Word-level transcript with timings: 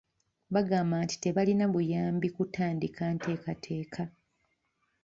Baagamba 0.53 0.95
nti 1.05 1.15
tebaalina 1.23 1.65
buyambi 1.73 2.27
kutandika 2.35 3.03
nteekateeka. 3.15 4.03